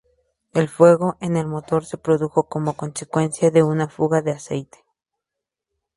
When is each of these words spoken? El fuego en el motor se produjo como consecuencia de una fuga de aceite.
El 0.55 0.67
fuego 0.67 1.15
en 1.21 1.37
el 1.37 1.45
motor 1.45 1.85
se 1.85 1.99
produjo 1.99 2.49
como 2.49 2.73
consecuencia 2.73 3.51
de 3.51 3.61
una 3.61 3.87
fuga 3.87 4.23
de 4.23 4.31
aceite. 4.31 4.83